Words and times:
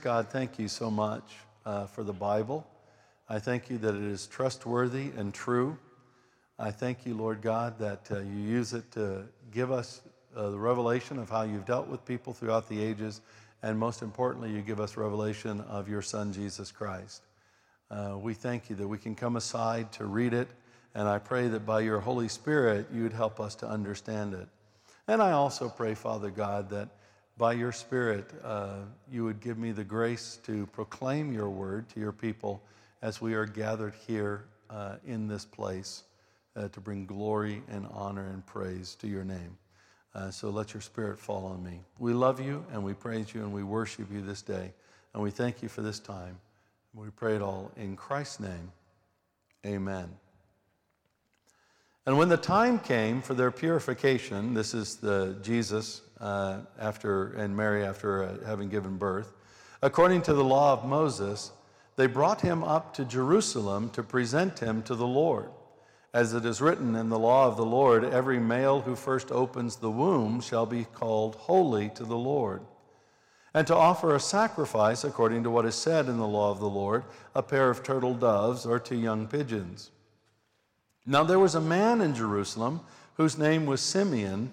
God, 0.00 0.30
thank 0.30 0.58
you 0.58 0.66
so 0.66 0.90
much 0.90 1.22
uh, 1.66 1.86
for 1.86 2.02
the 2.02 2.12
Bible. 2.12 2.66
I 3.28 3.38
thank 3.38 3.68
you 3.68 3.76
that 3.78 3.94
it 3.94 4.02
is 4.02 4.26
trustworthy 4.26 5.10
and 5.14 5.34
true. 5.34 5.76
I 6.58 6.70
thank 6.70 7.04
you, 7.04 7.14
Lord 7.14 7.42
God, 7.42 7.78
that 7.80 8.10
uh, 8.10 8.20
you 8.20 8.38
use 8.38 8.72
it 8.72 8.90
to 8.92 9.24
give 9.52 9.70
us 9.70 10.00
uh, 10.34 10.50
the 10.50 10.58
revelation 10.58 11.18
of 11.18 11.28
how 11.28 11.42
you've 11.42 11.66
dealt 11.66 11.86
with 11.86 12.02
people 12.06 12.32
throughout 12.32 12.66
the 12.66 12.82
ages. 12.82 13.20
And 13.62 13.78
most 13.78 14.00
importantly, 14.00 14.50
you 14.50 14.62
give 14.62 14.80
us 14.80 14.96
revelation 14.96 15.60
of 15.62 15.86
your 15.86 16.00
Son, 16.00 16.32
Jesus 16.32 16.72
Christ. 16.72 17.22
Uh, 17.90 18.16
we 18.18 18.32
thank 18.32 18.70
you 18.70 18.76
that 18.76 18.88
we 18.88 18.96
can 18.96 19.14
come 19.14 19.36
aside 19.36 19.92
to 19.92 20.06
read 20.06 20.32
it. 20.32 20.48
And 20.94 21.06
I 21.08 21.18
pray 21.18 21.48
that 21.48 21.66
by 21.66 21.80
your 21.80 22.00
Holy 22.00 22.28
Spirit, 22.28 22.86
you 22.90 23.02
would 23.02 23.12
help 23.12 23.38
us 23.38 23.54
to 23.56 23.68
understand 23.68 24.32
it. 24.32 24.48
And 25.08 25.20
I 25.20 25.32
also 25.32 25.68
pray, 25.68 25.94
Father 25.94 26.30
God, 26.30 26.70
that 26.70 26.88
by 27.40 27.54
your 27.54 27.72
Spirit, 27.72 28.30
uh, 28.44 28.80
you 29.10 29.24
would 29.24 29.40
give 29.40 29.56
me 29.56 29.72
the 29.72 29.82
grace 29.82 30.38
to 30.44 30.66
proclaim 30.66 31.32
your 31.32 31.48
word 31.48 31.88
to 31.88 31.98
your 31.98 32.12
people 32.12 32.62
as 33.00 33.22
we 33.22 33.32
are 33.32 33.46
gathered 33.46 33.94
here 34.06 34.44
uh, 34.68 34.96
in 35.06 35.26
this 35.26 35.46
place 35.46 36.02
uh, 36.54 36.68
to 36.68 36.80
bring 36.80 37.06
glory 37.06 37.62
and 37.70 37.86
honor 37.94 38.28
and 38.28 38.44
praise 38.44 38.94
to 38.94 39.08
your 39.08 39.24
name. 39.24 39.56
Uh, 40.14 40.30
so 40.30 40.50
let 40.50 40.74
your 40.74 40.82
Spirit 40.82 41.18
fall 41.18 41.46
on 41.46 41.64
me. 41.64 41.80
We 41.98 42.12
love 42.12 42.40
you 42.40 42.62
and 42.72 42.84
we 42.84 42.92
praise 42.92 43.32
you 43.32 43.40
and 43.40 43.54
we 43.54 43.62
worship 43.62 44.12
you 44.12 44.20
this 44.20 44.42
day. 44.42 44.74
And 45.14 45.22
we 45.22 45.30
thank 45.30 45.62
you 45.62 45.70
for 45.70 45.80
this 45.80 45.98
time. 45.98 46.38
We 46.92 47.08
pray 47.08 47.36
it 47.36 47.42
all 47.42 47.72
in 47.74 47.96
Christ's 47.96 48.40
name. 48.40 48.70
Amen. 49.64 50.10
And 52.04 52.18
when 52.18 52.28
the 52.28 52.36
time 52.36 52.78
came 52.78 53.22
for 53.22 53.32
their 53.32 53.50
purification, 53.50 54.52
this 54.52 54.74
is 54.74 54.96
the 54.96 55.38
Jesus 55.40 56.02
uh, 56.20 56.58
after 56.78 57.32
and 57.32 57.56
Mary 57.56 57.84
after 57.84 58.24
uh, 58.24 58.46
having 58.46 58.68
given 58.68 58.96
birth, 58.96 59.32
according 59.82 60.22
to 60.22 60.34
the 60.34 60.44
law 60.44 60.72
of 60.72 60.84
Moses, 60.84 61.52
they 61.96 62.06
brought 62.06 62.40
him 62.40 62.62
up 62.62 62.94
to 62.94 63.04
Jerusalem 63.04 63.90
to 63.90 64.02
present 64.02 64.58
him 64.58 64.82
to 64.82 64.94
the 64.94 65.06
Lord. 65.06 65.50
As 66.12 66.34
it 66.34 66.44
is 66.44 66.60
written 66.60 66.96
in 66.96 67.08
the 67.08 67.18
law 67.18 67.46
of 67.46 67.56
the 67.56 67.64
Lord, 67.64 68.04
every 68.04 68.40
male 68.40 68.80
who 68.80 68.96
first 68.96 69.30
opens 69.30 69.76
the 69.76 69.90
womb 69.90 70.40
shall 70.40 70.66
be 70.66 70.84
called 70.84 71.36
holy 71.36 71.88
to 71.90 72.04
the 72.04 72.16
Lord. 72.16 72.62
And 73.54 73.66
to 73.66 73.76
offer 73.76 74.14
a 74.14 74.20
sacrifice 74.20 75.04
according 75.04 75.44
to 75.44 75.50
what 75.50 75.66
is 75.66 75.74
said 75.74 76.06
in 76.08 76.18
the 76.18 76.26
law 76.26 76.50
of 76.50 76.58
the 76.58 76.68
Lord, 76.68 77.04
a 77.34 77.42
pair 77.42 77.70
of 77.70 77.82
turtle 77.82 78.14
doves 78.14 78.66
or 78.66 78.78
two 78.78 78.96
young 78.96 79.26
pigeons. 79.26 79.90
Now 81.06 81.24
there 81.24 81.38
was 81.38 81.54
a 81.54 81.60
man 81.60 82.00
in 82.00 82.14
Jerusalem 82.14 82.80
whose 83.14 83.38
name 83.38 83.66
was 83.66 83.80
Simeon, 83.80 84.52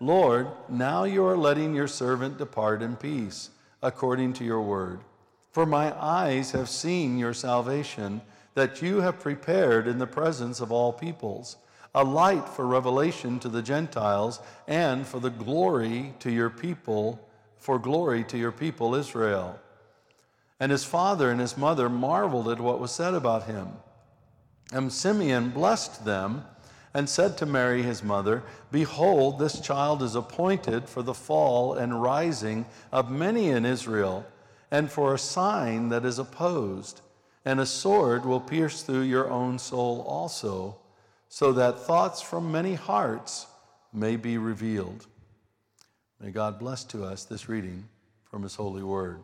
Lord, 0.00 0.48
now 0.70 1.04
you 1.04 1.24
are 1.26 1.36
letting 1.36 1.74
your 1.74 1.86
servant 1.86 2.38
depart 2.38 2.80
in 2.80 2.96
peace, 2.96 3.50
according 3.82 4.32
to 4.34 4.44
your 4.44 4.62
word. 4.62 5.00
For 5.52 5.66
my 5.66 5.94
eyes 6.02 6.52
have 6.52 6.70
seen 6.70 7.18
your 7.18 7.34
salvation, 7.34 8.22
that 8.54 8.80
you 8.80 9.00
have 9.00 9.20
prepared 9.20 9.86
in 9.86 9.98
the 9.98 10.06
presence 10.06 10.60
of 10.60 10.72
all 10.72 10.92
peoples, 10.92 11.56
a 11.94 12.02
light 12.02 12.48
for 12.48 12.66
revelation 12.66 13.38
to 13.40 13.48
the 13.50 13.60
Gentiles, 13.60 14.40
and 14.66 15.06
for 15.06 15.20
the 15.20 15.30
glory 15.30 16.14
to 16.20 16.30
your 16.30 16.50
people, 16.50 17.28
for 17.58 17.78
glory 17.78 18.24
to 18.24 18.38
your 18.38 18.52
people 18.52 18.94
Israel. 18.94 19.60
And 20.58 20.72
his 20.72 20.84
father 20.84 21.30
and 21.30 21.40
his 21.40 21.58
mother 21.58 21.90
marveled 21.90 22.48
at 22.48 22.60
what 22.60 22.80
was 22.80 22.90
said 22.90 23.12
about 23.12 23.44
him. 23.44 23.68
And 24.72 24.90
Simeon 24.90 25.50
blessed 25.50 26.04
them 26.06 26.44
and 26.92 27.08
said 27.08 27.38
to 27.38 27.46
Mary 27.46 27.82
his 27.82 28.02
mother, 28.02 28.42
Behold, 28.72 29.38
this 29.38 29.60
child 29.60 30.02
is 30.02 30.14
appointed 30.14 30.88
for 30.88 31.02
the 31.02 31.14
fall 31.14 31.74
and 31.74 32.02
rising 32.02 32.66
of 32.90 33.10
many 33.10 33.48
in 33.48 33.64
Israel, 33.64 34.26
and 34.70 34.90
for 34.90 35.14
a 35.14 35.18
sign 35.18 35.88
that 35.88 36.04
is 36.04 36.18
opposed, 36.18 37.00
and 37.44 37.60
a 37.60 37.66
sword 37.66 38.24
will 38.24 38.40
pierce 38.40 38.82
through 38.82 39.02
your 39.02 39.30
own 39.30 39.58
soul 39.58 40.04
also, 40.06 40.76
so 41.28 41.52
that 41.52 41.78
thoughts 41.78 42.20
from 42.20 42.50
many 42.50 42.74
hearts 42.74 43.46
may 43.92 44.16
be 44.16 44.36
revealed. 44.36 45.06
May 46.20 46.30
God 46.30 46.58
bless 46.58 46.84
to 46.84 47.04
us 47.04 47.24
this 47.24 47.48
reading 47.48 47.88
from 48.30 48.42
his 48.42 48.54
holy 48.54 48.82
word. 48.82 49.22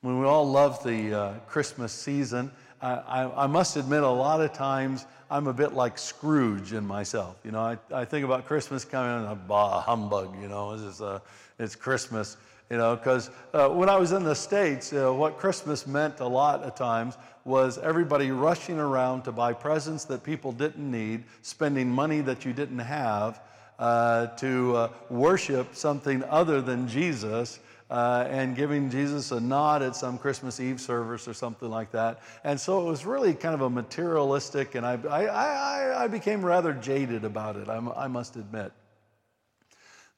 When 0.00 0.20
we 0.20 0.26
all 0.26 0.48
love 0.48 0.84
the 0.84 1.12
uh, 1.12 1.32
Christmas 1.48 1.92
season, 1.92 2.52
I, 2.80 3.30
I, 3.44 3.46
must 3.46 3.76
admit, 3.76 4.02
a 4.02 4.08
lot 4.08 4.40
of 4.40 4.52
times 4.52 5.06
I'm 5.30 5.48
a 5.48 5.52
bit 5.52 5.74
like 5.74 5.98
Scrooge 5.98 6.72
in 6.72 6.86
myself. 6.86 7.36
You 7.44 7.50
know, 7.50 7.60
I, 7.60 7.78
I 7.92 8.04
think 8.04 8.24
about 8.24 8.46
Christmas 8.46 8.84
coming, 8.84 9.26
and 9.26 9.48
bah, 9.48 9.80
humbug, 9.80 10.40
you 10.40 10.48
know, 10.48 10.72
it's, 10.72 11.00
uh, 11.00 11.18
it's 11.58 11.74
Christmas, 11.74 12.36
you 12.70 12.76
know, 12.76 12.94
because 12.94 13.30
uh, 13.52 13.68
when 13.68 13.88
I 13.88 13.96
was 13.96 14.12
in 14.12 14.22
the 14.22 14.34
States, 14.34 14.92
uh, 14.92 15.12
what 15.12 15.38
Christmas 15.38 15.86
meant 15.86 16.20
a 16.20 16.26
lot 16.26 16.62
of 16.62 16.76
times 16.76 17.16
was 17.44 17.78
everybody 17.78 18.30
rushing 18.30 18.78
around 18.78 19.22
to 19.22 19.32
buy 19.32 19.52
presents 19.52 20.04
that 20.04 20.22
people 20.22 20.52
didn't 20.52 20.90
need, 20.90 21.24
spending 21.42 21.90
money 21.90 22.20
that 22.20 22.44
you 22.44 22.52
didn't 22.52 22.78
have, 22.78 23.40
uh, 23.78 24.26
to 24.36 24.76
uh, 24.76 24.88
worship 25.08 25.74
something 25.74 26.22
other 26.24 26.60
than 26.60 26.86
Jesus 26.88 27.60
uh, 27.90 28.26
and 28.28 28.54
giving 28.54 28.90
Jesus 28.90 29.32
a 29.32 29.40
nod 29.40 29.82
at 29.82 29.96
some 29.96 30.18
Christmas 30.18 30.60
Eve 30.60 30.80
service 30.80 31.26
or 31.26 31.34
something 31.34 31.70
like 31.70 31.90
that. 31.92 32.20
And 32.44 32.60
so 32.60 32.80
it 32.80 32.90
was 32.90 33.06
really 33.06 33.34
kind 33.34 33.54
of 33.54 33.62
a 33.62 33.70
materialistic, 33.70 34.74
and 34.74 34.84
I, 34.84 34.98
I, 35.08 35.24
I, 35.24 36.04
I 36.04 36.08
became 36.08 36.44
rather 36.44 36.72
jaded 36.72 37.24
about 37.24 37.56
it, 37.56 37.68
I, 37.68 37.76
I 37.96 38.08
must 38.08 38.36
admit. 38.36 38.72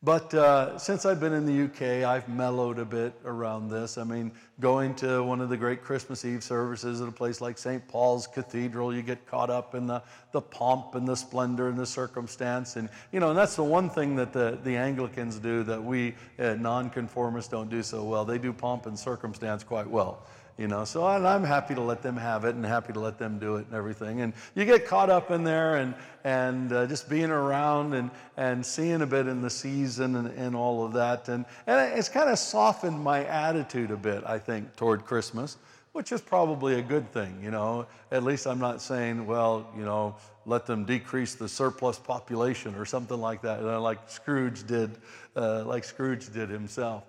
But 0.03 0.33
uh, 0.33 0.79
since 0.79 1.05
I've 1.05 1.21
been 1.21 1.35
in 1.35 1.45
the 1.45 1.65
UK, 1.65 2.09
I've 2.09 2.27
mellowed 2.27 2.79
a 2.79 2.87
bit 2.87 3.13
around 3.27 3.69
this. 3.69 3.99
I 3.99 4.05
mean, 4.05 4.33
going 4.59 4.95
to 4.95 5.23
one 5.23 5.43
of 5.43 5.51
the 5.51 5.59
great 5.59 5.83
Christmas 5.83 6.25
Eve 6.25 6.43
services 6.43 7.03
at 7.03 7.09
a 7.09 7.13
place 7.13 7.43
like 7.43 7.59
St. 7.59 7.87
Paul's 7.87 8.27
Cathedral, 8.27 8.95
you 8.95 9.03
get 9.03 9.27
caught 9.27 9.51
up 9.51 9.75
in 9.75 9.87
the, 9.87 10.03
the 10.33 10.41
pomp 10.41 10.95
and 10.95 11.07
the 11.07 11.15
splendor 11.15 11.69
and 11.69 11.79
the 11.79 11.85
circumstance. 11.85 12.77
And, 12.77 12.89
you 13.13 13.21
know, 13.21 13.29
and 13.29 13.39
that's 13.39 13.57
the 13.57 13.65
one 13.65 13.91
thing 13.91 14.17
that 14.17 14.33
the, 14.33 14.59
the 14.65 14.75
Anglicans 14.75 15.39
do 15.39 15.63
that 15.65 15.83
we 15.83 16.15
uh, 16.39 16.55
nonconformists 16.55 17.51
don't 17.51 17.69
do 17.69 17.83
so 17.83 18.03
well. 18.03 18.25
They 18.25 18.39
do 18.39 18.55
pomp 18.55 18.87
and 18.87 18.99
circumstance 18.99 19.63
quite 19.63 19.89
well 19.89 20.23
you 20.59 20.69
know 20.69 20.85
so 20.85 21.07
i'm 21.07 21.45
happy 21.45 21.75
to 21.75 21.81
let 21.81 22.03
them 22.03 22.17
have 22.17 22.45
it 22.45 22.55
and 22.55 22.65
happy 22.65 22.93
to 22.93 23.01
let 23.01 23.19
them 23.19 23.39
do 23.39 23.57
it 23.57 23.67
and 23.67 23.75
everything. 23.75 24.21
And 24.21 24.33
you 24.55 24.65
get 24.65 24.87
caught 24.87 25.11
up 25.11 25.31
in 25.31 25.45
there 25.45 25.77
and 25.77 25.95
and 26.25 26.73
uh, 26.73 26.87
just 26.87 27.09
being 27.09 27.31
around 27.31 27.95
and 27.95 28.11
and 28.37 28.65
seeing 28.65 29.03
a 29.03 29.07
bit 29.07 29.27
in 29.27 29.41
the 29.41 29.51
season 29.51 30.17
and, 30.17 30.29
and 30.39 30.55
all 30.57 30.85
of 30.85 30.93
that. 30.95 31.29
And 31.29 31.45
and 31.67 31.99
it's 31.99 32.09
kind 32.09 32.29
of 32.29 32.39
softened 32.39 33.03
my 33.03 33.25
attitude 33.25 33.91
a 33.91 33.97
bit 33.97 34.23
i 34.27 34.39
think 34.39 34.75
toward 34.77 35.05
christmas 35.05 35.57
which 35.93 36.13
is 36.13 36.21
probably 36.21 36.79
a 36.79 36.83
good 36.83 37.11
thing 37.13 37.37
you 37.43 37.51
know? 37.51 37.87
At 38.11 38.23
least 38.23 38.47
i'm 38.47 38.59
not 38.59 38.83
saying 38.83 39.27
well 39.27 39.71
you 39.77 39.85
know 39.85 40.17
let 40.47 40.67
them 40.67 40.85
decrease 40.85 41.35
the 41.35 41.49
surplus 41.49 41.99
population 41.99 42.75
or 42.75 42.85
something 42.85 43.21
like 43.21 43.43
that 43.43 43.63
like 43.63 43.99
scrooge 44.09 44.67
did 44.67 44.91
uh, 45.37 45.65
like 45.65 45.85
scrooge 45.85 46.33
did 46.33 46.49
himself 46.49 47.05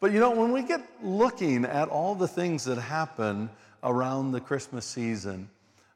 but 0.00 0.12
you 0.12 0.20
know, 0.20 0.30
when 0.30 0.52
we 0.52 0.62
get 0.62 0.82
looking 1.02 1.64
at 1.64 1.88
all 1.88 2.14
the 2.14 2.28
things 2.28 2.64
that 2.64 2.78
happen 2.78 3.48
around 3.82 4.32
the 4.32 4.40
Christmas 4.40 4.84
season, 4.84 5.48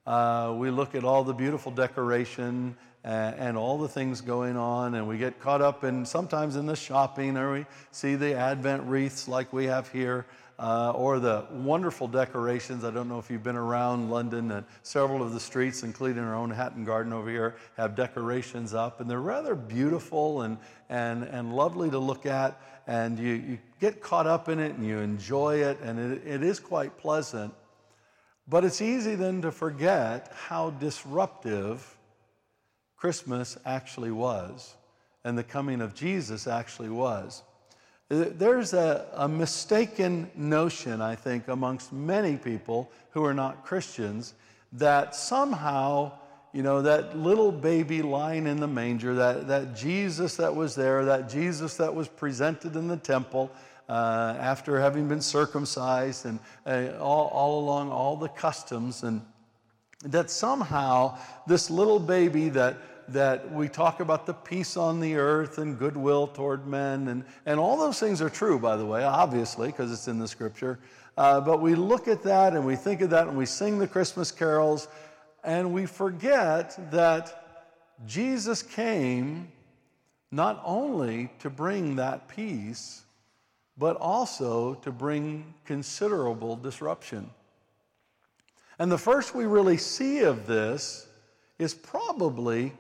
uh, 0.07 0.55
we 0.57 0.71
look 0.71 0.95
at 0.95 1.05
all 1.05 1.23
the 1.25 1.35
beautiful 1.35 1.71
decoration 1.71 2.77
and, 3.05 3.35
and, 3.37 3.57
all 3.57 3.79
the 3.79 3.89
things 3.89 4.21
going 4.21 4.57
on, 4.57 4.95
and 4.95 5.07
we 5.07 5.19
get 5.19 5.41
caught 5.41 5.63
up 5.63 5.85
in 5.85 6.05
sometimes 6.05 6.57
in 6.57 6.67
the 6.67 6.77
shopping, 6.77 7.37
or 7.37 7.53
we 7.53 7.67
see 7.91 8.15
the 8.15 8.35
Advent 8.35 8.83
wreaths 8.85 9.29
like 9.29 9.53
we 9.53 9.65
have 9.67 9.91
here 9.91 10.27
uh, 10.61 10.91
or 10.91 11.19
the 11.19 11.47
wonderful 11.51 12.07
decorations. 12.07 12.85
I 12.85 12.91
don't 12.91 13.09
know 13.09 13.19
if 13.19 13.31
you've 13.31 13.43
been 13.43 13.57
around 13.57 14.11
London, 14.11 14.51
and 14.51 14.67
several 14.83 15.23
of 15.23 15.33
the 15.33 15.41
streets, 15.41 15.83
including 15.83 16.23
our 16.23 16.35
own 16.35 16.51
Hatton 16.51 16.85
Garden 16.85 17.13
over 17.15 17.31
here, 17.31 17.57
have 17.77 17.97
decorations 17.97 18.75
up, 18.75 19.01
and 19.01 19.11
they're 19.11 19.21
rather 19.21 19.55
beautiful 19.55 20.43
and, 20.43 20.59
and, 20.91 21.25
and 21.25 21.55
lovely 21.55 21.89
to 21.91 21.99
look 21.99 22.27
at. 22.27 22.61
And 22.91 23.21
you, 23.21 23.35
you 23.35 23.59
get 23.81 24.03
caught 24.03 24.27
up 24.27 24.49
in 24.49 24.59
it 24.59 24.75
and 24.75 24.85
you 24.85 24.99
enjoy 24.99 25.63
it, 25.63 25.79
and 25.81 26.13
it, 26.13 26.27
it 26.27 26.43
is 26.43 26.59
quite 26.59 26.99
pleasant. 26.99 27.55
But 28.49 28.65
it's 28.65 28.83
easy 28.83 29.15
then 29.15 29.43
to 29.43 29.53
forget 29.53 30.33
how 30.35 30.71
disruptive 30.71 31.97
Christmas 32.97 33.57
actually 33.65 34.11
was 34.11 34.75
and 35.23 35.39
the 35.39 35.45
coming 35.45 35.81
of 35.81 35.95
Jesus 35.95 36.49
actually 36.49 36.89
was. 36.89 37.45
There's 38.09 38.73
a, 38.73 39.07
a 39.15 39.29
mistaken 39.29 40.29
notion, 40.35 41.01
I 41.01 41.15
think, 41.15 41.47
amongst 41.47 41.93
many 41.93 42.37
people 42.37 42.91
who 43.11 43.25
are 43.25 43.35
not 43.35 43.65
Christians 43.65 44.35
that 44.73 45.15
somehow, 45.15 46.19
you 46.53 46.63
know, 46.63 46.83
that 46.83 47.17
little 47.17 47.53
baby 47.53 48.03
lying 48.03 48.47
in 48.47 48.59
the 48.59 48.67
manger, 48.67 49.15
that, 49.15 49.47
that 49.49 49.77
Jesus 49.77 50.37
that 50.37 50.55
was 50.55 50.75
there, 50.75 51.05
that 51.05 51.29
Jesus 51.29 51.77
that 51.77 51.95
was 51.95 52.09
presented 52.09 52.75
in 52.75 52.89
the 52.89 52.97
temple 52.97 53.53
uh, 53.89 54.37
after 54.39 54.81
having 54.81 55.09
been 55.09 55.21
circumcised 55.21 56.27
and 56.27 56.41
uh, 56.67 56.99
all, 56.99 57.29
all 57.29 57.61
along 57.61 57.91
all 57.91 58.17
the 58.17 58.29
customs, 58.29 59.03
and 59.05 59.23
that 60.05 60.31
somehow 60.31 61.17
this 61.47 61.71
little 61.71 62.01
baby 62.01 62.49
that 62.49 62.77
that 63.13 63.53
we 63.53 63.69
talk 63.69 63.99
about 63.99 64.25
the 64.25 64.33
peace 64.33 64.77
on 64.77 65.01
the 65.01 65.17
earth 65.17 65.59
and 65.59 65.79
goodwill 65.79 66.29
toward 66.29 66.67
men, 66.67 67.09
and, 67.09 67.25
and 67.45 67.59
all 67.59 67.77
those 67.77 67.99
things 67.99 68.23
are 68.23 68.31
true, 68.31 68.57
by 68.57 68.77
the 68.77 68.87
way, 68.87 69.03
obviously, 69.03 69.67
because 69.67 69.91
it's 69.91 70.07
in 70.07 70.19
the 70.19 70.29
scripture. 70.29 70.79
Uh, 71.17 71.41
but 71.41 71.61
we 71.61 71.75
look 71.75 72.07
at 72.07 72.23
that 72.23 72.53
and 72.55 72.65
we 72.65 72.77
think 72.77 73.01
of 73.01 73.11
that 73.11 73.27
and 73.27 73.37
we 73.37 73.45
sing 73.45 73.79
the 73.79 73.87
Christmas 73.87 74.31
carols 74.31 74.87
and 75.45 75.73
we 75.73 75.87
forget 75.87 76.91
that 76.91 77.69
Jesus 78.07 78.63
came 78.63 79.51
not 80.31 80.63
only 80.65 81.31
to 81.41 81.51
bring 81.51 81.97
that 81.97 82.29
peace, 82.29 83.03
but 83.77 83.97
also 83.97 84.75
to 84.75 84.93
bring 84.93 85.55
considerable 85.65 86.57
disruption. 86.57 87.31
And 88.79 88.91
the 88.91 88.99
first 88.99 89.35
we 89.35 89.45
really 89.45 89.77
see 89.77 90.21
of 90.21 90.47
this 90.47 91.07
is 91.59 91.75
probably 91.75 92.73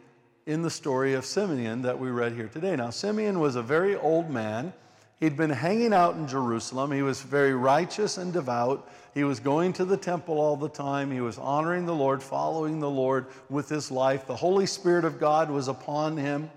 in 0.46 0.62
the 0.62 0.70
story 0.70 1.14
of 1.14 1.26
Simeon 1.26 1.82
that 1.82 1.98
we 1.98 2.10
read 2.10 2.32
here 2.32 2.48
today. 2.48 2.76
Now, 2.76 2.90
Simeon 2.90 3.40
was 3.40 3.56
a 3.56 3.62
very 3.62 3.96
old 3.96 4.30
man. 4.30 4.72
He'd 5.20 5.36
been 5.36 5.50
hanging 5.50 5.92
out 5.92 6.16
in 6.16 6.26
Jerusalem. 6.26 6.92
He 6.92 7.02
was 7.02 7.20
very 7.20 7.52
righteous 7.52 8.16
and 8.16 8.32
devout. 8.32 8.90
He 9.12 9.22
was 9.22 9.38
going 9.38 9.74
to 9.74 9.84
the 9.84 9.98
temple 9.98 10.40
all 10.40 10.56
the 10.56 10.68
time. 10.68 11.10
He 11.10 11.20
was 11.20 11.36
honoring 11.36 11.84
the 11.84 11.94
Lord, 11.94 12.22
following 12.22 12.80
the 12.80 12.88
Lord 12.88 13.26
with 13.50 13.68
his 13.68 13.90
life. 13.90 14.26
The 14.26 14.36
Holy 14.36 14.64
Spirit 14.64 15.04
of 15.04 15.20
God 15.20 15.50
was 15.50 15.68
upon 15.68 16.16
him. 16.16 16.50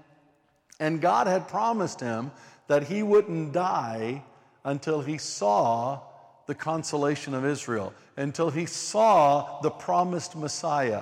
And 0.80 1.02
God 1.02 1.28
had 1.28 1.50
promised 1.50 2.00
him 2.00 2.32
that 2.68 2.84
he 2.84 3.04
wouldn't 3.04 3.52
die 3.52 4.24
until 4.64 5.02
he 5.02 5.18
saw 5.18 6.00
the 6.46 6.56
consolation 6.56 7.34
of 7.34 7.46
Israel, 7.46 7.94
until 8.16 8.50
he 8.50 8.66
saw 8.66 9.60
the 9.62 9.70
promised 9.70 10.38
Messiah. 10.38 11.02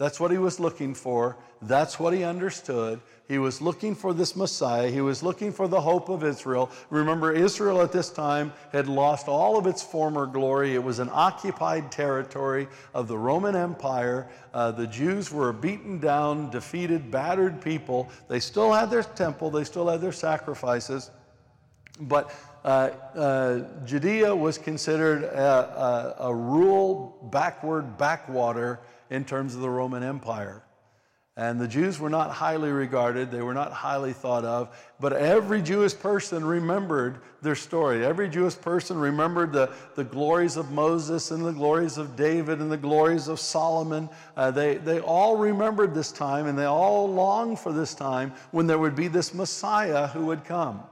That's 0.00 0.18
what 0.18 0.30
he 0.30 0.38
was 0.38 0.58
looking 0.58 0.94
for. 0.94 1.36
That's 1.60 2.00
what 2.00 2.14
he 2.14 2.24
understood. 2.24 3.02
He 3.28 3.36
was 3.36 3.60
looking 3.60 3.94
for 3.94 4.14
this 4.14 4.34
Messiah. 4.34 4.90
He 4.90 5.02
was 5.02 5.22
looking 5.22 5.52
for 5.52 5.68
the 5.68 5.78
hope 5.78 6.08
of 6.08 6.24
Israel. 6.24 6.70
Remember, 6.88 7.32
Israel 7.32 7.82
at 7.82 7.92
this 7.92 8.08
time 8.08 8.50
had 8.72 8.88
lost 8.88 9.28
all 9.28 9.58
of 9.58 9.66
its 9.66 9.82
former 9.82 10.24
glory. 10.24 10.74
It 10.74 10.82
was 10.82 11.00
an 11.00 11.10
occupied 11.12 11.92
territory 11.92 12.66
of 12.94 13.08
the 13.08 13.18
Roman 13.18 13.54
Empire. 13.54 14.30
Uh, 14.54 14.70
the 14.70 14.86
Jews 14.86 15.30
were 15.30 15.50
a 15.50 15.54
beaten 15.54 15.98
down, 15.98 16.48
defeated, 16.48 17.10
battered 17.10 17.60
people. 17.60 18.08
They 18.26 18.40
still 18.40 18.72
had 18.72 18.90
their 18.90 19.02
temple, 19.02 19.50
they 19.50 19.64
still 19.64 19.86
had 19.86 20.00
their 20.00 20.12
sacrifices. 20.12 21.10
But 22.00 22.34
uh, 22.64 22.88
uh, 23.14 23.84
Judea 23.84 24.34
was 24.34 24.56
considered 24.56 25.24
a, 25.24 26.16
a, 26.18 26.28
a 26.28 26.34
rural, 26.34 27.28
backward 27.30 27.98
backwater 27.98 28.80
in 29.10 29.24
terms 29.24 29.54
of 29.54 29.60
the 29.60 29.70
Roman 29.70 30.02
Empire. 30.02 30.62
And 31.36 31.60
the 31.60 31.68
Jews 31.68 31.98
were 31.98 32.10
not 32.10 32.30
highly 32.30 32.70
regarded, 32.70 33.30
they 33.30 33.40
were 33.40 33.54
not 33.54 33.72
highly 33.72 34.12
thought 34.12 34.44
of, 34.44 34.76
but 34.98 35.12
every 35.12 35.62
Jewish 35.62 35.98
person 35.98 36.44
remembered 36.44 37.18
their 37.40 37.54
story. 37.54 38.04
Every 38.04 38.28
Jewish 38.28 38.60
person 38.60 38.98
remembered 38.98 39.52
the, 39.52 39.72
the 39.94 40.04
glories 40.04 40.56
of 40.56 40.70
Moses 40.70 41.30
and 41.30 41.44
the 41.44 41.52
glories 41.52 41.98
of 41.98 42.14
David 42.16 42.58
and 42.58 42.70
the 42.70 42.76
glories 42.76 43.28
of 43.28 43.40
Solomon. 43.40 44.08
Uh, 44.36 44.50
they, 44.50 44.76
they 44.76 45.00
all 45.00 45.36
remembered 45.36 45.94
this 45.94 46.12
time 46.12 46.46
and 46.46 46.58
they 46.58 46.66
all 46.66 47.08
longed 47.10 47.58
for 47.58 47.72
this 47.72 47.94
time 47.94 48.34
when 48.50 48.66
there 48.66 48.78
would 48.78 48.96
be 48.96 49.08
this 49.08 49.32
Messiah 49.32 50.08
who 50.08 50.26
would 50.26 50.44
come. 50.44 50.82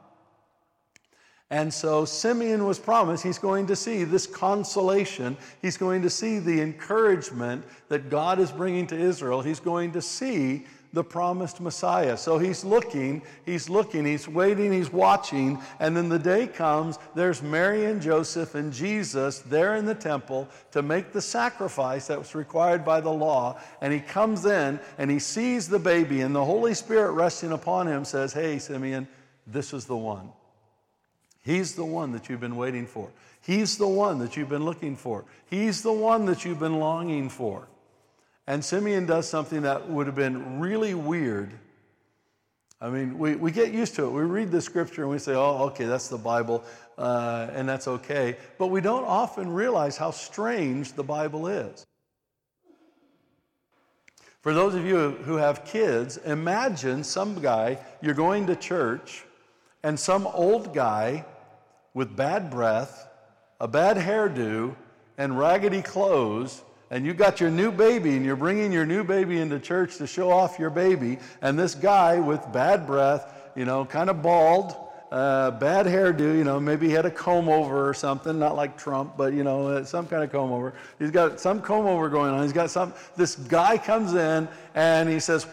And 1.50 1.72
so 1.72 2.04
Simeon 2.04 2.66
was 2.66 2.78
promised 2.78 3.22
he's 3.22 3.38
going 3.38 3.66
to 3.68 3.76
see 3.76 4.04
this 4.04 4.26
consolation. 4.26 5.36
He's 5.62 5.78
going 5.78 6.02
to 6.02 6.10
see 6.10 6.38
the 6.38 6.60
encouragement 6.60 7.64
that 7.88 8.10
God 8.10 8.38
is 8.38 8.52
bringing 8.52 8.86
to 8.88 8.96
Israel. 8.98 9.40
He's 9.40 9.60
going 9.60 9.92
to 9.92 10.02
see 10.02 10.66
the 10.92 11.04
promised 11.04 11.60
Messiah. 11.60 12.16
So 12.16 12.38
he's 12.38 12.64
looking, 12.64 13.22
he's 13.44 13.68
looking, 13.68 14.04
he's 14.04 14.26
waiting, 14.26 14.72
he's 14.72 14.92
watching. 14.92 15.58
And 15.80 15.96
then 15.96 16.08
the 16.08 16.18
day 16.18 16.46
comes, 16.46 16.98
there's 17.14 17.42
Mary 17.42 17.86
and 17.86 18.00
Joseph 18.00 18.54
and 18.54 18.72
Jesus 18.72 19.40
there 19.40 19.76
in 19.76 19.84
the 19.84 19.94
temple 19.94 20.48
to 20.72 20.82
make 20.82 21.12
the 21.12 21.20
sacrifice 21.20 22.06
that 22.06 22.18
was 22.18 22.34
required 22.34 22.84
by 22.84 23.00
the 23.00 23.12
law. 23.12 23.60
And 23.80 23.92
he 23.92 24.00
comes 24.00 24.44
in 24.46 24.80
and 24.98 25.10
he 25.10 25.18
sees 25.18 25.68
the 25.68 25.78
baby, 25.78 26.22
and 26.22 26.34
the 26.34 26.44
Holy 26.44 26.74
Spirit 26.74 27.12
resting 27.12 27.52
upon 27.52 27.86
him 27.86 28.04
says, 28.04 28.32
Hey, 28.32 28.58
Simeon, 28.58 29.08
this 29.46 29.72
is 29.72 29.84
the 29.84 29.96
one. 29.96 30.30
He's 31.48 31.74
the 31.74 31.84
one 31.84 32.12
that 32.12 32.28
you've 32.28 32.40
been 32.40 32.56
waiting 32.56 32.86
for. 32.86 33.08
He's 33.40 33.78
the 33.78 33.88
one 33.88 34.18
that 34.18 34.36
you've 34.36 34.50
been 34.50 34.66
looking 34.66 34.96
for. 34.96 35.24
He's 35.48 35.80
the 35.80 35.92
one 35.94 36.26
that 36.26 36.44
you've 36.44 36.60
been 36.60 36.78
longing 36.78 37.30
for. 37.30 37.66
And 38.46 38.62
Simeon 38.62 39.06
does 39.06 39.26
something 39.26 39.62
that 39.62 39.88
would 39.88 40.06
have 40.06 40.14
been 40.14 40.60
really 40.60 40.92
weird. 40.92 41.50
I 42.82 42.90
mean, 42.90 43.18
we, 43.18 43.34
we 43.34 43.50
get 43.50 43.72
used 43.72 43.94
to 43.94 44.04
it. 44.04 44.10
We 44.10 44.24
read 44.24 44.50
the 44.50 44.60
scripture 44.60 45.04
and 45.04 45.10
we 45.10 45.18
say, 45.18 45.32
oh, 45.32 45.68
okay, 45.68 45.86
that's 45.86 46.08
the 46.08 46.18
Bible, 46.18 46.64
uh, 46.98 47.48
and 47.54 47.66
that's 47.66 47.88
okay. 47.88 48.36
But 48.58 48.66
we 48.66 48.82
don't 48.82 49.06
often 49.06 49.50
realize 49.50 49.96
how 49.96 50.10
strange 50.10 50.92
the 50.92 51.02
Bible 51.02 51.46
is. 51.46 51.86
For 54.42 54.52
those 54.52 54.74
of 54.74 54.84
you 54.84 55.12
who 55.24 55.36
have 55.36 55.64
kids, 55.64 56.18
imagine 56.18 57.02
some 57.02 57.40
guy, 57.40 57.78
you're 58.02 58.12
going 58.12 58.46
to 58.48 58.54
church, 58.54 59.24
and 59.82 59.98
some 59.98 60.26
old 60.26 60.74
guy 60.74 61.24
with 61.94 62.16
bad 62.16 62.50
breath, 62.50 63.08
a 63.60 63.68
bad 63.68 63.96
hairdo, 63.96 64.74
and 65.16 65.38
raggedy 65.38 65.82
clothes, 65.82 66.62
and 66.90 67.04
you 67.04 67.12
got 67.12 67.40
your 67.40 67.50
new 67.50 67.70
baby 67.70 68.16
and 68.16 68.24
you're 68.24 68.36
bringing 68.36 68.72
your 68.72 68.86
new 68.86 69.04
baby 69.04 69.40
into 69.40 69.58
church 69.58 69.96
to 69.98 70.06
show 70.06 70.30
off 70.30 70.58
your 70.58 70.70
baby, 70.70 71.18
and 71.42 71.58
this 71.58 71.74
guy 71.74 72.18
with 72.20 72.40
bad 72.52 72.86
breath, 72.86 73.50
you 73.56 73.64
know, 73.64 73.84
kind 73.84 74.08
of 74.08 74.22
bald, 74.22 74.76
uh, 75.10 75.50
bad 75.52 75.86
hairdo, 75.86 76.36
you 76.36 76.44
know, 76.44 76.60
maybe 76.60 76.86
he 76.86 76.92
had 76.92 77.06
a 77.06 77.10
comb 77.10 77.48
over 77.48 77.88
or 77.88 77.94
something, 77.94 78.38
not 78.38 78.54
like 78.54 78.76
Trump, 78.76 79.16
but 79.16 79.32
you 79.32 79.42
know, 79.42 79.68
uh, 79.68 79.84
some 79.84 80.06
kind 80.06 80.22
of 80.22 80.30
comb 80.30 80.52
over. 80.52 80.74
He's 80.98 81.10
got 81.10 81.40
some 81.40 81.60
comb 81.60 81.86
over 81.86 82.08
going 82.08 82.32
on. 82.32 82.42
He's 82.42 82.52
got 82.52 82.70
some, 82.70 82.92
this 83.16 83.34
guy 83.36 83.78
comes 83.78 84.14
in 84.14 84.48
and 84.74 85.08
he 85.08 85.18
says, 85.20 85.46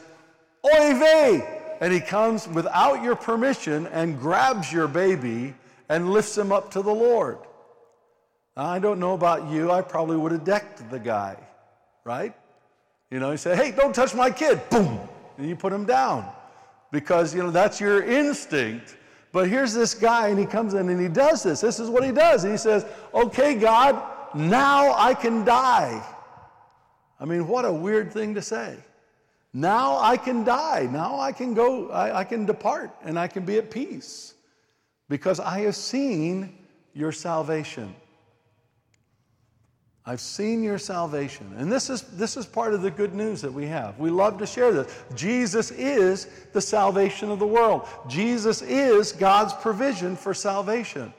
Oy 0.65 0.93
vey! 0.99 1.61
And 1.81 1.93
he 1.93 1.99
comes 1.99 2.47
without 2.47 3.03
your 3.03 3.15
permission 3.15 3.87
and 3.87 4.19
grabs 4.19 4.71
your 4.71 4.87
baby 4.87 5.53
and 5.89 6.11
lifts 6.11 6.37
him 6.37 6.51
up 6.51 6.71
to 6.71 6.81
the 6.81 6.93
Lord. 6.93 7.37
Now, 8.57 8.65
I 8.65 8.79
don't 8.79 8.99
know 8.99 9.13
about 9.13 9.49
you, 9.51 9.71
I 9.71 9.81
probably 9.81 10.17
would 10.17 10.31
have 10.31 10.43
decked 10.43 10.89
the 10.89 10.99
guy, 10.99 11.37
right? 12.03 12.33
You 13.11 13.19
know, 13.19 13.31
you 13.31 13.37
say, 13.37 13.55
hey, 13.55 13.71
don't 13.71 13.93
touch 13.93 14.15
my 14.15 14.29
kid. 14.29 14.61
Boom. 14.69 14.99
And 15.37 15.49
you 15.49 15.55
put 15.55 15.73
him 15.73 15.85
down 15.85 16.29
because, 16.91 17.35
you 17.35 17.43
know, 17.43 17.51
that's 17.51 17.79
your 17.79 18.03
instinct. 18.03 18.97
But 19.31 19.49
here's 19.49 19.73
this 19.73 19.93
guy, 19.93 20.29
and 20.29 20.39
he 20.39 20.45
comes 20.45 20.73
in 20.73 20.87
and 20.87 20.99
he 20.99 21.09
does 21.09 21.43
this. 21.43 21.59
This 21.59 21.79
is 21.79 21.89
what 21.89 22.05
he 22.05 22.11
does. 22.11 22.43
He 22.43 22.55
says, 22.55 22.85
okay, 23.13 23.55
God, 23.55 24.01
now 24.33 24.93
I 24.93 25.13
can 25.13 25.43
die. 25.43 26.01
I 27.19 27.25
mean, 27.25 27.47
what 27.47 27.65
a 27.65 27.73
weird 27.73 28.13
thing 28.13 28.33
to 28.35 28.41
say. 28.41 28.77
Now 29.53 29.97
I 29.97 30.15
can 30.15 30.45
die. 30.45 30.87
Now 30.89 31.19
I 31.19 31.33
can 31.33 31.53
go, 31.53 31.89
I, 31.89 32.19
I 32.19 32.23
can 32.23 32.45
depart, 32.45 32.91
and 33.03 33.19
I 33.19 33.27
can 33.27 33.43
be 33.43 33.57
at 33.57 33.69
peace 33.69 34.34
because 35.09 35.39
I 35.39 35.59
have 35.59 35.75
seen 35.75 36.57
your 36.93 37.11
salvation. 37.11 37.93
I've 40.07 40.21
seen 40.21 40.61
your 40.61 40.77
salvation. 40.77 41.51
And 41.57 41.71
this 41.71 41.89
is, 41.89 42.03
this 42.03 42.37
is 42.37 42.45
part 42.45 42.75
of 42.75 42.83
the 42.83 42.91
good 42.91 43.15
news 43.15 43.41
that 43.41 43.51
we 43.51 43.65
have. 43.65 43.97
We 43.97 44.11
love 44.11 44.37
to 44.37 44.45
share 44.45 44.71
this. 44.71 44.95
Jesus 45.15 45.71
is 45.71 46.27
the 46.53 46.61
salvation 46.61 47.31
of 47.31 47.39
the 47.39 47.47
world, 47.47 47.87
Jesus 48.07 48.61
is 48.61 49.11
God's 49.11 49.53
provision 49.53 50.15
for 50.15 50.33
salvation. 50.33 51.13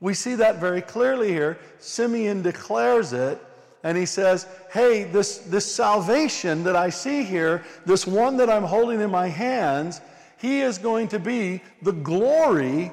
We 0.00 0.14
see 0.14 0.34
that 0.36 0.58
very 0.58 0.82
clearly 0.82 1.28
here. 1.28 1.58
Simeon 1.78 2.42
declares 2.42 3.12
it, 3.12 3.40
and 3.84 3.96
he 3.96 4.06
says, 4.06 4.48
Hey, 4.72 5.04
this, 5.04 5.38
this 5.38 5.72
salvation 5.72 6.64
that 6.64 6.74
I 6.74 6.90
see 6.90 7.22
here, 7.22 7.64
this 7.86 8.04
one 8.04 8.36
that 8.38 8.50
I'm 8.50 8.64
holding 8.64 9.00
in 9.00 9.10
my 9.10 9.28
hands, 9.28 10.00
he 10.38 10.60
is 10.60 10.76
going 10.78 11.06
to 11.08 11.20
be 11.20 11.60
the 11.82 11.92
glory 11.92 12.90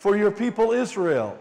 for 0.00 0.16
your 0.16 0.30
people 0.30 0.72
Israel. 0.72 1.38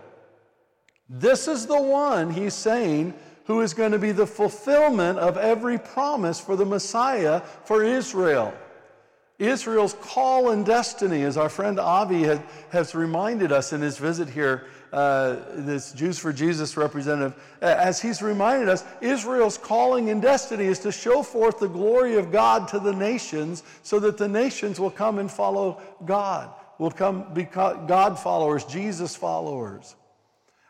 This 1.09 1.47
is 1.47 1.65
the 1.65 1.81
one, 1.81 2.29
he's 2.29 2.53
saying, 2.53 3.13
who 3.45 3.61
is 3.61 3.73
going 3.73 3.93
to 3.93 3.97
be 3.97 4.11
the 4.11 4.27
fulfillment 4.27 5.17
of 5.17 5.37
every 5.37 5.79
promise 5.79 6.39
for 6.39 6.55
the 6.55 6.65
Messiah 6.65 7.41
for 7.63 7.83
Israel. 7.83 8.53
Israel's 9.39 9.93
call 10.01 10.49
and 10.49 10.65
destiny, 10.65 11.23
as 11.23 11.37
our 11.37 11.47
friend 11.47 11.79
Avi 11.79 12.23
had, 12.23 12.43
has 12.69 12.93
reminded 12.93 13.53
us 13.53 13.71
in 13.71 13.79
his 13.81 13.97
visit 13.97 14.29
here, 14.29 14.67
uh, 14.91 15.37
this 15.53 15.93
Jews 15.93 16.19
for 16.19 16.33
Jesus 16.33 16.75
representative, 16.75 17.33
as 17.61 18.01
he's 18.01 18.21
reminded 18.21 18.67
us, 18.67 18.83
Israel's 18.99 19.57
calling 19.57 20.09
and 20.09 20.21
destiny 20.21 20.65
is 20.65 20.79
to 20.79 20.91
show 20.91 21.23
forth 21.23 21.59
the 21.59 21.69
glory 21.69 22.17
of 22.17 22.33
God 22.33 22.67
to 22.69 22.79
the 22.79 22.93
nations 22.93 23.63
so 23.83 23.99
that 23.99 24.17
the 24.17 24.27
nations 24.27 24.79
will 24.79 24.91
come 24.91 25.17
and 25.17 25.31
follow 25.31 25.81
God, 26.05 26.51
will 26.79 26.89
come 26.89 27.33
be 27.33 27.43
God 27.43 28.17
followers, 28.17 28.65
Jesus 28.65 29.15
followers. 29.15 29.95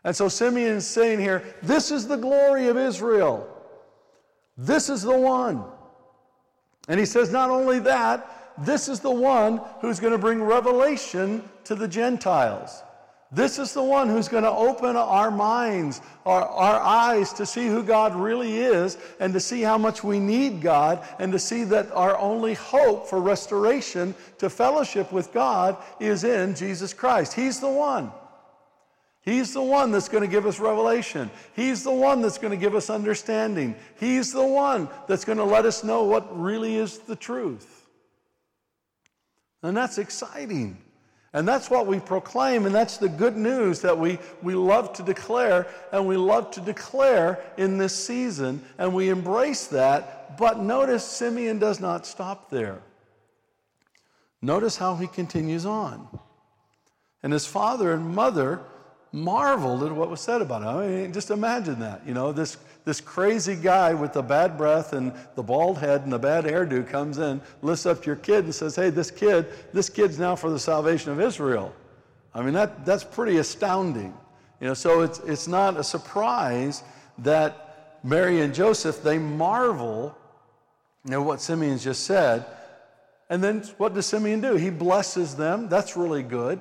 And 0.04 0.14
so 0.14 0.28
Simeon 0.28 0.76
is 0.76 0.86
saying 0.86 1.20
here, 1.20 1.42
this 1.62 1.90
is 1.90 2.06
the 2.06 2.16
glory 2.16 2.68
of 2.68 2.76
Israel. 2.76 3.48
This 4.58 4.90
is 4.90 5.02
the 5.02 5.16
one. 5.16 5.64
And 6.88 6.98
he 6.98 7.06
says, 7.06 7.30
not 7.30 7.50
only 7.50 7.78
that, 7.80 8.54
this 8.58 8.88
is 8.88 9.00
the 9.00 9.10
one 9.10 9.60
who's 9.80 10.00
going 10.00 10.12
to 10.12 10.18
bring 10.18 10.42
revelation 10.42 11.48
to 11.64 11.74
the 11.74 11.88
Gentiles. 11.88 12.82
This 13.32 13.60
is 13.60 13.72
the 13.72 13.82
one 13.82 14.08
who's 14.08 14.26
going 14.26 14.42
to 14.42 14.50
open 14.50 14.96
our 14.96 15.30
minds, 15.30 16.00
our, 16.26 16.42
our 16.42 16.80
eyes 16.80 17.32
to 17.34 17.46
see 17.46 17.68
who 17.68 17.84
God 17.84 18.16
really 18.16 18.58
is 18.58 18.98
and 19.20 19.32
to 19.34 19.40
see 19.40 19.62
how 19.62 19.78
much 19.78 20.02
we 20.02 20.18
need 20.18 20.60
God 20.60 21.06
and 21.20 21.30
to 21.30 21.38
see 21.38 21.62
that 21.64 21.92
our 21.92 22.18
only 22.18 22.54
hope 22.54 23.06
for 23.06 23.20
restoration 23.20 24.16
to 24.38 24.50
fellowship 24.50 25.12
with 25.12 25.32
God 25.32 25.76
is 26.00 26.24
in 26.24 26.56
Jesus 26.56 26.92
Christ. 26.92 27.32
He's 27.32 27.60
the 27.60 27.70
one. 27.70 28.10
He's 29.22 29.54
the 29.54 29.62
one 29.62 29.92
that's 29.92 30.08
going 30.08 30.24
to 30.24 30.30
give 30.30 30.46
us 30.46 30.58
revelation. 30.58 31.30
He's 31.54 31.84
the 31.84 31.92
one 31.92 32.22
that's 32.22 32.38
going 32.38 32.52
to 32.52 32.56
give 32.56 32.74
us 32.74 32.90
understanding. 32.90 33.76
He's 34.00 34.32
the 34.32 34.44
one 34.44 34.88
that's 35.06 35.24
going 35.24 35.38
to 35.38 35.44
let 35.44 35.66
us 35.66 35.84
know 35.84 36.02
what 36.02 36.36
really 36.36 36.74
is 36.74 36.98
the 36.98 37.16
truth. 37.16 37.86
And 39.62 39.76
that's 39.76 39.98
exciting. 39.98 40.78
And 41.32 41.46
that's 41.46 41.70
what 41.70 41.86
we 41.86 42.00
proclaim, 42.00 42.66
and 42.66 42.74
that's 42.74 42.96
the 42.96 43.08
good 43.08 43.36
news 43.36 43.80
that 43.82 43.96
we, 43.96 44.18
we 44.42 44.54
love 44.54 44.92
to 44.94 45.02
declare, 45.04 45.68
and 45.92 46.06
we 46.06 46.16
love 46.16 46.50
to 46.52 46.60
declare 46.60 47.38
in 47.56 47.78
this 47.78 47.94
season, 47.94 48.64
and 48.78 48.92
we 48.92 49.10
embrace 49.10 49.68
that. 49.68 50.36
But 50.36 50.58
notice 50.58 51.04
Simeon 51.04 51.60
does 51.60 51.78
not 51.78 52.04
stop 52.04 52.50
there. 52.50 52.82
Notice 54.42 54.76
how 54.76 54.96
he 54.96 55.06
continues 55.06 55.64
on. 55.66 56.08
And 57.22 57.32
his 57.32 57.46
father 57.46 57.92
and 57.92 58.14
mother 58.14 58.60
marveled 59.12 59.82
at 59.82 59.92
what 59.92 60.08
was 60.08 60.20
said 60.20 60.40
about 60.40 60.62
him. 60.62 60.68
I 60.68 60.86
mean, 60.86 61.12
just 61.12 61.30
imagine 61.30 61.80
that. 61.80 62.06
You 62.06 62.14
know, 62.14 62.32
this, 62.32 62.56
this 62.84 63.00
crazy 63.00 63.56
guy 63.56 63.92
with 63.94 64.12
the 64.12 64.22
bad 64.22 64.56
breath 64.56 64.92
and 64.92 65.12
the 65.34 65.42
bald 65.42 65.78
head 65.78 66.02
and 66.02 66.12
the 66.12 66.18
bad 66.18 66.44
hairdo 66.44 66.86
comes 66.88 67.18
in, 67.18 67.40
lifts 67.62 67.86
up 67.86 68.06
your 68.06 68.16
kid 68.16 68.44
and 68.44 68.54
says, 68.54 68.76
Hey, 68.76 68.90
this 68.90 69.10
kid, 69.10 69.46
this 69.72 69.90
kid's 69.90 70.18
now 70.18 70.36
for 70.36 70.50
the 70.50 70.58
salvation 70.58 71.10
of 71.12 71.20
Israel. 71.20 71.74
I 72.34 72.42
mean, 72.42 72.54
that, 72.54 72.86
that's 72.86 73.04
pretty 73.04 73.38
astounding. 73.38 74.14
You 74.60 74.68
know, 74.68 74.74
so 74.74 75.00
it's, 75.00 75.18
it's 75.20 75.48
not 75.48 75.76
a 75.76 75.82
surprise 75.82 76.84
that 77.18 77.98
Mary 78.04 78.40
and 78.40 78.54
Joseph, 78.54 79.02
they 79.02 79.18
marvel 79.18 80.16
know, 81.04 81.22
what 81.22 81.40
Simeon's 81.40 81.84
just 81.84 82.04
said. 82.04 82.44
And 83.28 83.42
then 83.42 83.62
what 83.78 83.94
does 83.94 84.06
Simeon 84.06 84.40
do? 84.40 84.56
He 84.56 84.70
blesses 84.70 85.36
them. 85.36 85.68
That's 85.68 85.96
really 85.96 86.22
good. 86.22 86.60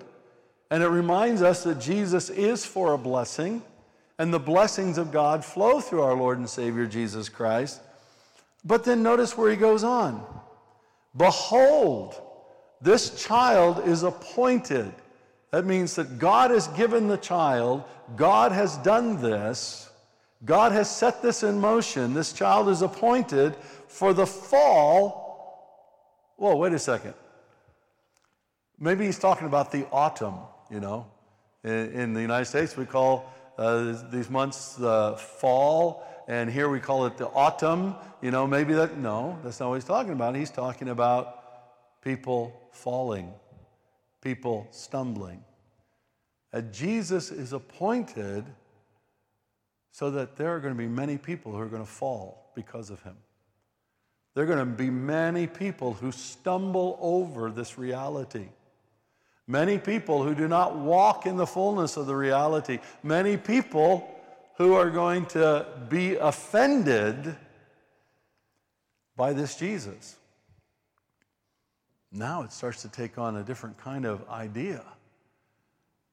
And 0.71 0.83
it 0.83 0.88
reminds 0.88 1.41
us 1.41 1.63
that 1.63 1.79
Jesus 1.79 2.29
is 2.29 2.65
for 2.65 2.93
a 2.93 2.97
blessing, 2.97 3.63
and 4.19 4.33
the 4.33 4.39
blessings 4.39 4.97
of 4.97 5.11
God 5.11 5.43
flow 5.43 5.79
through 5.79 6.01
our 6.01 6.13
Lord 6.13 6.38
and 6.38 6.49
Savior 6.49 6.85
Jesus 6.85 7.29
Christ. 7.29 7.81
But 8.63 8.83
then 8.83 9.01
notice 9.01 9.38
where 9.38 9.49
he 9.49 9.57
goes 9.57 9.83
on 9.83 10.23
Behold, 11.15 12.21
this 12.81 13.23
child 13.23 13.88
is 13.88 14.03
appointed. 14.03 14.93
That 15.51 15.65
means 15.65 15.95
that 15.95 16.19
God 16.19 16.51
has 16.51 16.67
given 16.69 17.07
the 17.07 17.17
child, 17.17 17.83
God 18.15 18.51
has 18.51 18.77
done 18.77 19.19
this, 19.19 19.89
God 20.45 20.71
has 20.71 20.93
set 20.93 21.21
this 21.21 21.41
in 21.43 21.59
motion. 21.59 22.13
This 22.13 22.31
child 22.31 22.69
is 22.69 22.81
appointed 22.81 23.55
for 23.88 24.13
the 24.13 24.27
fall. 24.27 25.25
Whoa, 26.38 26.55
wait 26.55 26.73
a 26.73 26.79
second. 26.79 27.15
Maybe 28.79 29.05
he's 29.05 29.19
talking 29.19 29.47
about 29.47 29.71
the 29.71 29.85
autumn 29.91 30.35
you 30.69 30.79
know. 30.79 31.07
In, 31.63 31.91
in 31.91 32.13
the 32.13 32.21
United 32.21 32.45
States, 32.45 32.77
we 32.77 32.85
call 32.85 33.31
uh, 33.57 33.95
these 34.11 34.29
months 34.29 34.75
the 34.75 35.15
fall, 35.17 36.05
and 36.27 36.49
here 36.49 36.69
we 36.69 36.79
call 36.79 37.05
it 37.05 37.17
the 37.17 37.27
autumn. 37.27 37.95
You 38.21 38.31
know, 38.31 38.47
maybe 38.47 38.73
that, 38.73 38.97
no, 38.97 39.38
that's 39.43 39.59
not 39.59 39.69
what 39.69 39.75
he's 39.75 39.85
talking 39.85 40.13
about. 40.13 40.35
He's 40.35 40.51
talking 40.51 40.89
about 40.89 42.01
people 42.01 42.69
falling, 42.71 43.33
people 44.21 44.67
stumbling. 44.71 45.43
And 46.51 46.73
Jesus 46.73 47.31
is 47.31 47.53
appointed 47.53 48.45
so 49.91 50.11
that 50.11 50.35
there 50.35 50.55
are 50.55 50.59
going 50.59 50.73
to 50.73 50.77
be 50.77 50.88
many 50.88 51.17
people 51.17 51.51
who 51.51 51.59
are 51.59 51.67
going 51.67 51.83
to 51.83 51.89
fall 51.89 52.51
because 52.55 52.89
of 52.89 53.01
him. 53.03 53.15
There 54.33 54.43
are 54.43 54.47
going 54.47 54.59
to 54.59 54.65
be 54.65 54.89
many 54.89 55.47
people 55.47 55.93
who 55.93 56.11
stumble 56.11 56.97
over 57.01 57.51
this 57.51 57.77
reality. 57.77 58.47
Many 59.50 59.79
people 59.79 60.24
who 60.24 60.36
do 60.36 60.48
not 60.48 60.77
walk 60.77 61.25
in 61.25 61.36
the 61.36 61.48
fullness 61.48 61.98
of 61.98 62.06
the 62.06 62.15
reality. 62.15 62.77
Many 63.01 63.36
people 63.36 64.08
who 64.58 64.75
are 64.75 64.91
going 64.91 65.25
to 65.27 65.65
be 65.89 66.18
offended 66.18 67.36
by 69.18 69.34
this 69.34 69.56
Jesus. 69.56 70.18
Now 72.12 72.44
it 72.44 72.51
starts 72.51 72.84
to 72.84 72.89
take 72.89 73.18
on 73.18 73.38
a 73.38 73.44
different 73.44 73.79
kind 73.79 74.06
of 74.06 74.29
idea. 74.29 74.84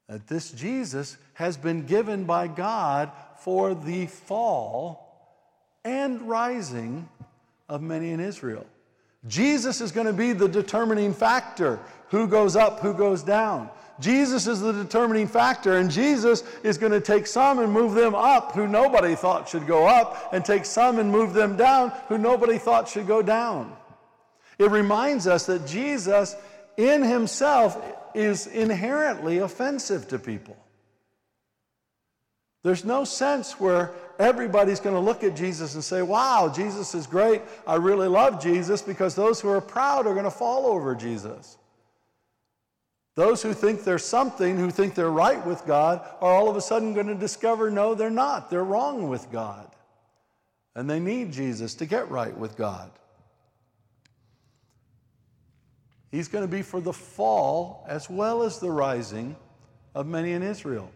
That 0.08 0.26
this 0.28 0.50
Jesus 0.50 1.18
has 1.34 1.58
been 1.58 1.84
given 1.84 2.24
by 2.24 2.48
God 2.48 3.12
for 3.40 3.74
the 3.74 4.06
fall 4.06 5.36
and 5.84 6.22
rising 6.22 7.06
of 7.68 7.82
many 7.82 8.12
in 8.12 8.20
Israel. 8.20 8.66
Jesus 9.28 9.80
is 9.80 9.92
going 9.92 10.06
to 10.06 10.12
be 10.12 10.32
the 10.32 10.48
determining 10.48 11.12
factor 11.12 11.78
who 12.10 12.26
goes 12.26 12.56
up, 12.56 12.80
who 12.80 12.94
goes 12.94 13.22
down. 13.22 13.70
Jesus 13.98 14.46
is 14.46 14.60
the 14.60 14.72
determining 14.72 15.26
factor, 15.26 15.78
and 15.78 15.90
Jesus 15.90 16.44
is 16.62 16.76
going 16.76 16.92
to 16.92 17.00
take 17.00 17.26
some 17.26 17.58
and 17.58 17.72
move 17.72 17.94
them 17.94 18.14
up 18.14 18.52
who 18.52 18.66
nobody 18.68 19.14
thought 19.14 19.48
should 19.48 19.66
go 19.66 19.86
up, 19.86 20.32
and 20.32 20.44
take 20.44 20.64
some 20.66 20.98
and 20.98 21.10
move 21.10 21.32
them 21.32 21.56
down 21.56 21.92
who 22.08 22.18
nobody 22.18 22.58
thought 22.58 22.88
should 22.88 23.06
go 23.06 23.22
down. 23.22 23.74
It 24.58 24.70
reminds 24.70 25.26
us 25.26 25.46
that 25.46 25.66
Jesus 25.66 26.36
in 26.76 27.02
himself 27.02 27.82
is 28.14 28.46
inherently 28.46 29.38
offensive 29.38 30.08
to 30.08 30.18
people. 30.18 30.56
There's 32.62 32.84
no 32.84 33.04
sense 33.04 33.60
where 33.60 33.92
everybody's 34.18 34.80
going 34.80 34.94
to 34.94 35.00
look 35.00 35.24
at 35.24 35.36
Jesus 35.36 35.74
and 35.74 35.82
say, 35.82 36.02
Wow, 36.02 36.52
Jesus 36.54 36.94
is 36.94 37.06
great. 37.06 37.42
I 37.66 37.76
really 37.76 38.08
love 38.08 38.42
Jesus, 38.42 38.82
because 38.82 39.14
those 39.14 39.40
who 39.40 39.48
are 39.48 39.60
proud 39.60 40.06
are 40.06 40.12
going 40.12 40.24
to 40.24 40.30
fall 40.30 40.66
over 40.66 40.94
Jesus. 40.94 41.58
Those 43.14 43.42
who 43.42 43.54
think 43.54 43.82
they're 43.82 43.98
something, 43.98 44.58
who 44.58 44.70
think 44.70 44.94
they're 44.94 45.10
right 45.10 45.44
with 45.46 45.64
God, 45.66 46.06
are 46.20 46.34
all 46.34 46.50
of 46.50 46.56
a 46.56 46.60
sudden 46.60 46.92
going 46.92 47.06
to 47.06 47.14
discover 47.14 47.70
no, 47.70 47.94
they're 47.94 48.10
not. 48.10 48.50
They're 48.50 48.62
wrong 48.62 49.08
with 49.08 49.32
God. 49.32 49.70
And 50.74 50.88
they 50.88 51.00
need 51.00 51.32
Jesus 51.32 51.74
to 51.76 51.86
get 51.86 52.10
right 52.10 52.36
with 52.36 52.56
God. 52.58 52.90
He's 56.10 56.28
going 56.28 56.44
to 56.44 56.50
be 56.50 56.62
for 56.62 56.80
the 56.80 56.92
fall 56.92 57.84
as 57.88 58.08
well 58.10 58.42
as 58.42 58.58
the 58.58 58.70
rising 58.70 59.34
of 59.94 60.06
many 60.06 60.32
in 60.32 60.42
Israel. 60.42 60.90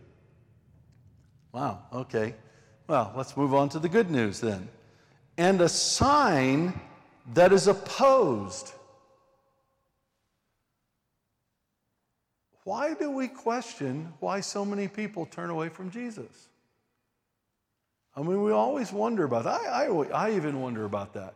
Wow, 1.52 1.80
okay. 1.92 2.34
Well, 2.90 3.12
let's 3.14 3.36
move 3.36 3.54
on 3.54 3.68
to 3.68 3.78
the 3.78 3.88
good 3.88 4.10
news 4.10 4.40
then. 4.40 4.68
And 5.38 5.60
a 5.60 5.68
sign 5.68 6.80
that 7.34 7.52
is 7.52 7.68
opposed. 7.68 8.72
Why 12.64 12.94
do 12.94 13.12
we 13.12 13.28
question 13.28 14.12
why 14.18 14.40
so 14.40 14.64
many 14.64 14.88
people 14.88 15.24
turn 15.26 15.50
away 15.50 15.68
from 15.68 15.92
Jesus? 15.92 16.48
I 18.16 18.22
mean, 18.22 18.42
we 18.42 18.50
always 18.50 18.92
wonder 18.92 19.22
about 19.22 19.44
that. 19.44 19.60
I, 19.60 19.86
I, 19.86 20.28
I 20.28 20.30
even 20.32 20.60
wonder 20.60 20.84
about 20.84 21.14
that. 21.14 21.34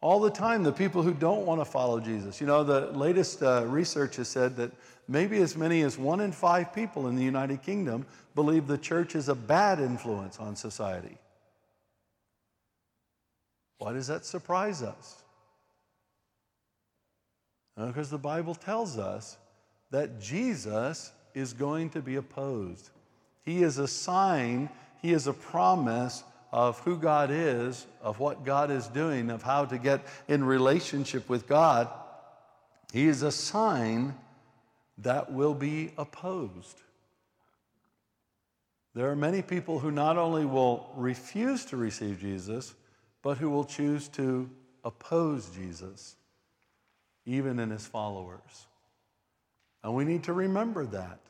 All 0.00 0.20
the 0.20 0.30
time, 0.30 0.62
the 0.62 0.72
people 0.72 1.02
who 1.02 1.14
don't 1.14 1.46
want 1.46 1.60
to 1.60 1.64
follow 1.64 2.00
Jesus. 2.00 2.40
You 2.40 2.46
know, 2.46 2.62
the 2.62 2.92
latest 2.92 3.42
uh, 3.42 3.64
research 3.66 4.16
has 4.16 4.28
said 4.28 4.56
that 4.56 4.70
maybe 5.08 5.38
as 5.38 5.56
many 5.56 5.82
as 5.82 5.98
one 5.98 6.20
in 6.20 6.32
five 6.32 6.74
people 6.74 7.08
in 7.08 7.16
the 7.16 7.24
United 7.24 7.62
Kingdom 7.62 8.06
believe 8.34 8.66
the 8.66 8.78
church 8.78 9.14
is 9.14 9.28
a 9.28 9.34
bad 9.34 9.80
influence 9.80 10.38
on 10.38 10.54
society. 10.54 11.16
Why 13.78 13.92
does 13.92 14.06
that 14.06 14.24
surprise 14.24 14.82
us? 14.82 15.22
Because 17.76 18.10
the 18.10 18.18
Bible 18.18 18.54
tells 18.54 18.98
us 18.98 19.36
that 19.90 20.20
Jesus 20.20 21.12
is 21.34 21.52
going 21.52 21.90
to 21.90 22.00
be 22.00 22.16
opposed. 22.16 22.90
He 23.44 23.62
is 23.62 23.78
a 23.78 23.86
sign, 23.86 24.70
He 25.02 25.12
is 25.12 25.26
a 25.26 25.32
promise 25.32 26.24
of 26.56 26.80
who 26.80 26.96
God 26.96 27.28
is, 27.30 27.86
of 28.00 28.18
what 28.18 28.42
God 28.42 28.70
is 28.70 28.88
doing, 28.88 29.28
of 29.28 29.42
how 29.42 29.66
to 29.66 29.76
get 29.76 30.06
in 30.26 30.42
relationship 30.42 31.28
with 31.28 31.46
God. 31.46 31.86
He 32.94 33.08
is 33.08 33.20
a 33.20 33.30
sign 33.30 34.14
that 34.96 35.30
will 35.30 35.52
be 35.52 35.92
opposed. 35.98 36.80
There 38.94 39.10
are 39.10 39.16
many 39.16 39.42
people 39.42 39.80
who 39.80 39.90
not 39.90 40.16
only 40.16 40.46
will 40.46 40.90
refuse 40.96 41.66
to 41.66 41.76
receive 41.76 42.20
Jesus, 42.20 42.72
but 43.20 43.36
who 43.36 43.50
will 43.50 43.66
choose 43.66 44.08
to 44.08 44.48
oppose 44.82 45.50
Jesus, 45.50 46.16
even 47.26 47.58
in 47.58 47.68
his 47.68 47.86
followers. 47.86 48.66
And 49.84 49.94
we 49.94 50.06
need 50.06 50.24
to 50.24 50.32
remember 50.32 50.86
that. 50.86 51.20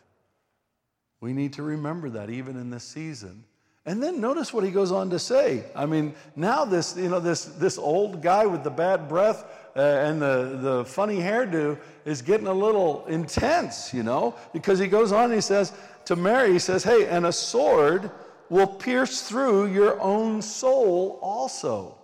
We 1.20 1.32
need 1.32 1.54
to 1.54 1.64
remember 1.64 2.10
that 2.10 2.30
even 2.30 2.54
in 2.54 2.70
this 2.70 2.84
season. 2.84 3.42
And 3.86 4.02
then 4.02 4.20
notice 4.20 4.52
what 4.52 4.64
he 4.64 4.72
goes 4.72 4.90
on 4.90 5.10
to 5.10 5.18
say. 5.18 5.64
I 5.74 5.86
mean, 5.86 6.14
now 6.34 6.64
this, 6.64 6.96
you 6.96 7.08
know, 7.08 7.20
this, 7.20 7.44
this 7.44 7.78
old 7.78 8.20
guy 8.20 8.44
with 8.44 8.64
the 8.64 8.70
bad 8.70 9.08
breath 9.08 9.44
uh, 9.76 9.80
and 9.80 10.20
the, 10.20 10.58
the 10.60 10.84
funny 10.84 11.18
hairdo 11.18 11.78
is 12.04 12.20
getting 12.20 12.48
a 12.48 12.52
little 12.52 13.06
intense, 13.06 13.94
you 13.94 14.02
know, 14.02 14.34
because 14.52 14.80
he 14.80 14.88
goes 14.88 15.12
on 15.12 15.26
and 15.26 15.34
he 15.34 15.40
says 15.40 15.72
to 16.06 16.16
Mary, 16.16 16.52
he 16.52 16.58
says, 16.58 16.82
hey, 16.82 17.06
and 17.06 17.26
a 17.26 17.32
sword 17.32 18.10
will 18.48 18.66
pierce 18.66 19.22
through 19.22 19.72
your 19.72 20.00
own 20.00 20.42
soul 20.42 21.20
also. 21.22 21.96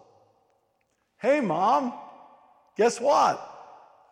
Hey, 1.18 1.40
mom, 1.40 1.92
guess 2.76 3.00
what? 3.00 3.48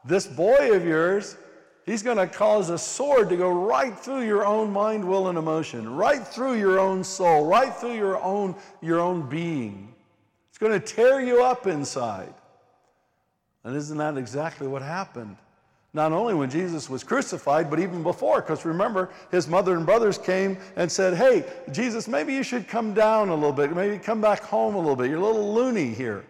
This 0.05 0.27
boy 0.27 0.75
of 0.75 0.85
yours 0.85 1.37
He's 1.91 2.05
going 2.05 2.19
to 2.19 2.29
cause 2.29 2.71
a 2.71 2.79
sword 2.79 3.31
to 3.31 3.37
go 3.37 3.51
right 3.51 3.99
through 3.99 4.25
your 4.25 4.47
own 4.47 4.73
mind, 4.73 5.05
will, 5.05 5.27
and 5.27 5.37
emotion, 5.37 5.97
right 5.97 6.25
through 6.25 6.55
your 6.55 6.79
own 6.79 7.03
soul, 7.03 7.47
right 7.47 7.75
through 7.75 7.95
your 7.95 8.23
own, 8.23 8.55
your 8.81 9.01
own 9.01 9.29
being. 9.29 9.93
It's 10.51 10.59
going 10.59 10.71
to 10.71 10.79
tear 10.79 11.21
you 11.21 11.43
up 11.43 11.67
inside. 11.67 12.33
And 13.65 13.75
isn't 13.75 13.99
that 13.99 14.17
exactly 14.17 14.69
what 14.69 14.83
happened? 14.83 15.37
Not 15.93 16.13
only 16.13 16.33
when 16.33 16.49
Jesus 16.49 16.89
was 16.89 17.03
crucified, 17.03 17.69
but 17.69 17.81
even 17.81 18.05
before, 18.05 18.41
because 18.41 18.65
remember, 18.65 19.11
his 19.33 19.49
mother 19.49 19.77
and 19.77 19.85
brothers 19.85 20.17
came 20.17 20.59
and 20.77 20.93
said, 20.93 21.15
Hey, 21.15 21.45
Jesus, 21.73 22.07
maybe 22.07 22.33
you 22.33 22.45
should 22.45 22.69
come 22.69 22.95
down 22.95 23.31
a 23.31 23.35
little 23.35 23.51
bit. 23.51 23.75
Maybe 23.75 23.99
come 23.99 24.21
back 24.21 24.45
home 24.45 24.77
a 24.77 24.79
little 24.79 24.95
bit. 24.95 25.11
You're 25.11 25.19
a 25.19 25.27
little 25.27 25.53
loony 25.53 25.93
here. 25.93 26.25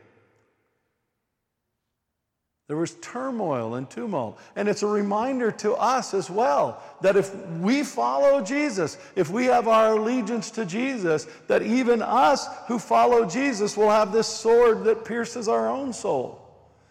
There 2.71 2.77
was 2.77 2.95
turmoil 3.00 3.75
and 3.75 3.91
tumult. 3.91 4.39
And 4.55 4.69
it's 4.69 4.85
a 4.85 4.87
reminder 4.87 5.50
to 5.50 5.75
us 5.75 6.15
as 6.15 6.31
well 6.31 6.81
that 7.00 7.17
if 7.17 7.35
we 7.59 7.83
follow 7.83 8.41
Jesus, 8.45 8.97
if 9.17 9.29
we 9.29 9.47
have 9.47 9.67
our 9.67 9.97
allegiance 9.97 10.53
to 10.53 10.65
Jesus, 10.65 11.27
that 11.49 11.62
even 11.62 12.00
us 12.00 12.47
who 12.69 12.79
follow 12.79 13.27
Jesus 13.27 13.77
will 13.77 13.91
have 13.91 14.12
this 14.12 14.29
sword 14.29 14.85
that 14.85 15.05
pierces 15.05 15.49
our 15.49 15.69
own 15.69 15.93
soul. 15.93 16.41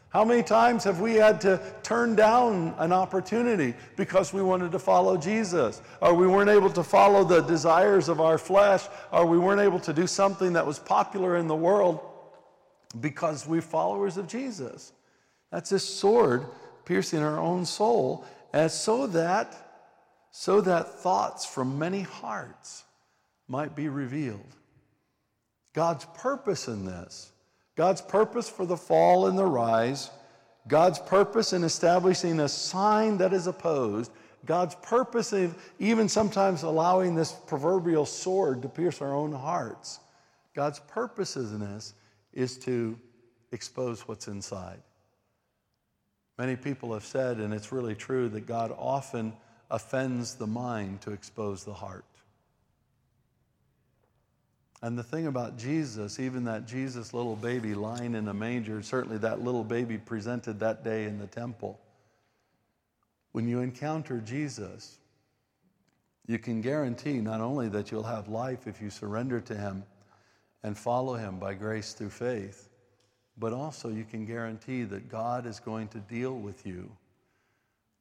How 0.10 0.26
many 0.26 0.44
times 0.44 0.84
have 0.84 1.00
we 1.00 1.16
had 1.16 1.40
to 1.42 1.62
turn 1.82 2.14
down 2.14 2.76
an 2.78 2.92
opportunity 2.92 3.74
because 3.96 4.34
we 4.34 4.42
wanted 4.42 4.74
to 4.74 4.80
follow 4.80 5.16
Jesus? 5.16 5.82
Or 6.02 6.14
we 6.14 6.28
weren't 6.28 6.50
able 6.50 6.72
to 6.72 6.84
follow 6.84 7.24
the 7.24 7.40
desires 7.40 8.10
of 8.10 8.20
our 8.20 8.38
flesh, 8.38 8.86
or 9.14 9.26
we 9.26 9.38
weren't 9.38 9.62
able 9.62 9.80
to 9.80 9.94
do 9.94 10.08
something 10.08 10.52
that 10.52 10.68
was 10.68 10.78
popular 10.78 11.38
in 11.38 11.48
the 11.48 11.56
world 11.56 12.02
because 13.00 13.48
we're 13.48 13.62
followers 13.62 14.18
of 14.18 14.28
Jesus? 14.28 14.92
That's 15.52 15.70
this 15.70 15.84
sword 15.84 16.46
piercing 16.86 17.22
our 17.22 17.40
own 17.40 17.66
soul, 17.66 18.26
and 18.54 18.72
so 18.72 19.08
that 19.08 19.56
so 20.32 20.62
that 20.62 21.00
thoughts 21.00 21.46
from 21.46 21.80
many 21.80 22.02
hearts 22.02 22.84
might 23.48 23.76
be 23.76 23.90
revealed. 23.90 24.56
God's 25.74 26.06
purpose 26.16 26.68
in 26.68 26.86
this, 26.86 27.32
God's 27.76 28.02
purpose 28.02 28.50
for 28.50 28.66
the 28.66 28.78
fall 28.78 29.28
and 29.28 29.38
the 29.38 29.46
rise, 29.46 30.12
God's 30.68 31.00
purpose 31.00 31.54
in 31.54 31.64
establishing 31.64 32.40
a 32.40 32.48
sign 32.48 33.18
that 33.18 33.34
is 33.34 33.48
opposed, 33.48 34.12
God's 34.46 34.76
purpose 34.76 35.34
of 35.34 35.56
even 35.80 36.08
sometimes 36.08 36.64
allowing 36.64 37.16
this 37.16 37.32
proverbial 37.32 38.06
sword 38.06 38.62
to 38.62 38.70
pierce 38.70 39.02
our 39.02 39.14
own 39.14 39.32
hearts. 39.32 40.00
God's 40.56 40.80
purpose 40.80 41.36
in 41.36 41.60
this 41.60 41.94
is 42.34 42.58
to 42.60 42.98
expose 43.52 44.08
what's 44.08 44.28
inside. 44.28 44.82
Many 46.40 46.56
people 46.56 46.94
have 46.94 47.04
said, 47.04 47.40
and 47.40 47.54
it's 47.54 47.74
really 47.74 47.96
true, 47.96 48.30
that 48.30 48.48
God 48.48 48.74
often 48.80 49.34
offends 49.70 50.36
the 50.36 50.48
mind 50.48 51.02
to 51.02 51.12
expose 51.12 51.66
the 51.66 51.74
heart. 51.74 52.06
And 54.82 54.98
the 54.98 55.04
thing 55.04 55.28
about 55.28 55.58
Jesus, 55.58 56.18
even 56.18 56.46
that 56.46 56.66
Jesus 56.66 57.14
little 57.14 57.36
baby 57.36 57.74
lying 57.74 58.16
in 58.16 58.26
a 58.30 58.34
manger, 58.34 58.82
certainly 58.82 59.18
that 59.18 59.44
little 59.44 59.66
baby 59.66 59.98
presented 59.98 60.62
that 60.62 60.82
day 60.82 61.04
in 61.04 61.20
the 61.20 61.28
temple, 61.28 61.78
when 63.34 63.50
you 63.50 63.60
encounter 63.60 64.22
Jesus, 64.22 64.98
you 66.26 66.40
can 66.40 66.62
guarantee 66.62 67.20
not 67.20 67.42
only 67.42 67.68
that 67.68 67.92
you'll 67.92 68.04
have 68.04 68.30
life 68.30 68.66
if 68.66 68.82
you 68.82 68.90
surrender 68.90 69.42
to 69.42 69.56
Him 69.58 69.84
and 70.64 70.78
follow 70.78 71.16
Him 71.16 71.38
by 71.38 71.54
grace 71.54 71.92
through 71.92 72.12
faith, 72.12 72.69
but 73.40 73.54
also 73.54 73.90
you 73.90 74.04
can 74.04 74.26
guarantee 74.26 74.84
that 74.84 75.10
God 75.10 75.46
is 75.46 75.60
going 75.60 75.88
to 75.90 76.00
deal 76.00 76.36
with 76.36 76.66
you. 76.66 76.92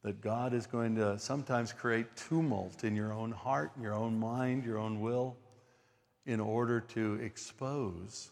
That 0.02 0.20
God 0.20 0.52
is 0.52 0.66
going 0.66 0.96
to 0.96 1.18
sometimes 1.18 1.72
create 1.72 2.16
tumult 2.16 2.84
in 2.84 2.96
your 2.96 3.12
own 3.12 3.30
heart, 3.30 3.72
your 3.80 3.94
own 3.94 4.18
mind, 4.18 4.64
your 4.64 4.78
own 4.78 5.00
will, 5.00 5.36
in 6.26 6.40
order 6.40 6.80
to 6.80 7.14
expose 7.14 8.30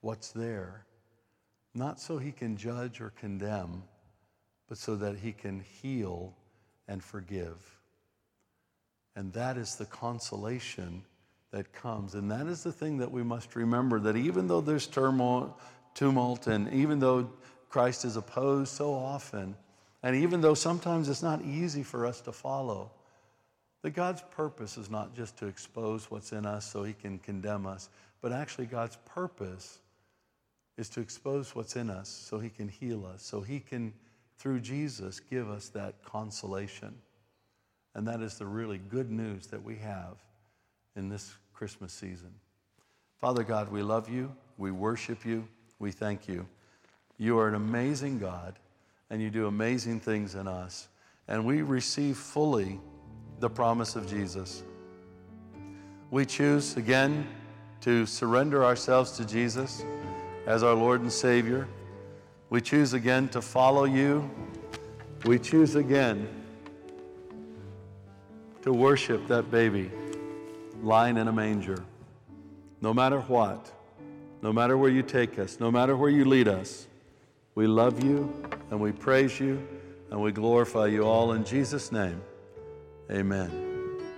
what's 0.00 0.30
there. 0.30 0.84
Not 1.74 2.00
so 2.00 2.18
he 2.18 2.32
can 2.32 2.56
judge 2.56 3.00
or 3.00 3.12
condemn, 3.18 3.82
but 4.68 4.78
so 4.78 4.96
that 4.96 5.18
he 5.18 5.32
can 5.32 5.60
heal 5.60 6.34
and 6.88 7.02
forgive. 7.02 7.78
And 9.14 9.32
that 9.32 9.56
is 9.56 9.76
the 9.76 9.86
consolation 9.86 11.02
that 11.50 11.72
comes. 11.72 12.14
And 12.14 12.30
that 12.30 12.46
is 12.46 12.62
the 12.62 12.72
thing 12.72 12.98
that 12.98 13.10
we 13.10 13.22
must 13.22 13.56
remember 13.56 13.98
that 14.00 14.16
even 14.16 14.46
though 14.48 14.60
there's 14.60 14.86
turmoil, 14.86 15.58
tumult. 15.96 16.46
And 16.46 16.72
even 16.72 17.00
though 17.00 17.28
Christ 17.68 18.04
is 18.04 18.16
opposed 18.16 18.72
so 18.72 18.94
often, 18.94 19.56
and 20.04 20.14
even 20.14 20.40
though 20.40 20.54
sometimes 20.54 21.08
it's 21.08 21.22
not 21.22 21.42
easy 21.42 21.82
for 21.82 22.06
us 22.06 22.20
to 22.20 22.32
follow, 22.32 22.92
that 23.82 23.90
God's 23.90 24.22
purpose 24.30 24.76
is 24.76 24.90
not 24.90 25.16
just 25.16 25.36
to 25.38 25.46
expose 25.46 26.10
what's 26.10 26.32
in 26.32 26.46
us 26.46 26.70
so 26.70 26.84
he 26.84 26.92
can 26.92 27.18
condemn 27.18 27.66
us, 27.66 27.88
but 28.20 28.32
actually 28.32 28.66
God's 28.66 28.96
purpose 29.04 29.80
is 30.76 30.88
to 30.90 31.00
expose 31.00 31.54
what's 31.54 31.76
in 31.76 31.90
us 31.90 32.08
so 32.08 32.38
he 32.38 32.50
can 32.50 32.68
heal 32.68 33.06
us, 33.06 33.22
so 33.22 33.40
he 33.40 33.60
can, 33.60 33.92
through 34.38 34.60
Jesus, 34.60 35.20
give 35.20 35.50
us 35.50 35.68
that 35.70 36.02
consolation. 36.04 36.94
And 37.94 38.06
that 38.06 38.20
is 38.20 38.38
the 38.38 38.46
really 38.46 38.78
good 38.78 39.10
news 39.10 39.46
that 39.46 39.62
we 39.62 39.76
have 39.76 40.16
in 40.96 41.08
this 41.08 41.34
Christmas 41.54 41.92
season. 41.92 42.32
Father 43.18 43.42
God, 43.42 43.70
we 43.70 43.82
love 43.82 44.08
you, 44.08 44.34
we 44.58 44.70
worship 44.70 45.24
you. 45.24 45.48
We 45.78 45.90
thank 45.90 46.28
you. 46.28 46.46
You 47.18 47.38
are 47.38 47.48
an 47.48 47.54
amazing 47.54 48.18
God, 48.18 48.58
and 49.10 49.22
you 49.22 49.30
do 49.30 49.46
amazing 49.46 50.00
things 50.00 50.34
in 50.34 50.46
us. 50.46 50.88
And 51.28 51.44
we 51.44 51.62
receive 51.62 52.16
fully 52.16 52.80
the 53.40 53.50
promise 53.50 53.96
of 53.96 54.08
Jesus. 54.08 54.62
We 56.10 56.24
choose 56.24 56.76
again 56.76 57.26
to 57.80 58.06
surrender 58.06 58.64
ourselves 58.64 59.12
to 59.12 59.26
Jesus 59.26 59.84
as 60.46 60.62
our 60.62 60.74
Lord 60.74 61.00
and 61.00 61.12
Savior. 61.12 61.68
We 62.48 62.60
choose 62.60 62.92
again 62.92 63.28
to 63.30 63.42
follow 63.42 63.84
you. 63.84 64.30
We 65.24 65.38
choose 65.38 65.74
again 65.74 66.28
to 68.62 68.72
worship 68.72 69.26
that 69.28 69.50
baby 69.50 69.90
lying 70.82 71.16
in 71.16 71.28
a 71.28 71.32
manger. 71.32 71.84
No 72.80 72.94
matter 72.94 73.20
what, 73.22 73.70
no 74.42 74.52
matter 74.52 74.76
where 74.76 74.90
you 74.90 75.02
take 75.02 75.38
us, 75.38 75.58
no 75.60 75.70
matter 75.70 75.96
where 75.96 76.10
you 76.10 76.24
lead 76.24 76.48
us. 76.48 76.86
We 77.54 77.66
love 77.66 78.04
you 78.04 78.32
and 78.70 78.80
we 78.80 78.92
praise 78.92 79.40
you 79.40 79.66
and 80.10 80.20
we 80.20 80.32
glorify 80.32 80.86
you 80.86 81.04
all 81.04 81.32
in 81.32 81.44
Jesus' 81.44 81.90
name. 81.90 82.20
Amen. 83.10 83.65